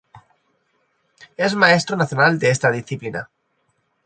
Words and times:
Es 1.37 1.53
maestro 1.53 1.95
nacional 1.95 2.39
de 2.39 2.49
esta 2.49 2.71
disciplina. 2.71 3.29